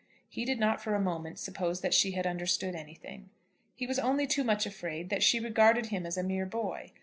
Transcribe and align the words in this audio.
He 0.27 0.45
did 0.45 0.59
not 0.59 0.81
for 0.81 0.95
a 0.95 0.99
moment 0.99 1.37
suppose 1.37 1.81
that 1.81 1.93
she 1.93 2.13
had 2.13 2.25
understood 2.25 2.73
anything. 2.73 3.29
He 3.75 3.85
was 3.85 3.99
only 3.99 4.25
too 4.25 4.43
much 4.43 4.65
afraid 4.65 5.11
that 5.11 5.21
she 5.21 5.39
regarded 5.39 5.85
him 5.91 6.07
as 6.07 6.17
a 6.17 6.23
mere 6.23 6.47
boy. 6.47 6.91